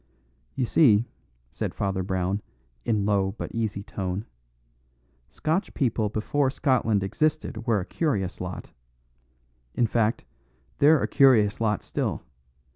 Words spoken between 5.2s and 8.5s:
"Scotch people before Scotland existed were a curious